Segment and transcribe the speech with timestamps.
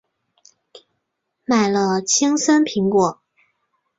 [1.45, 3.21] 买了青森苹果